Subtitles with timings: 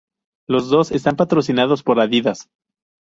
[0.49, 2.49] Los dos están patrocinados por Adidas.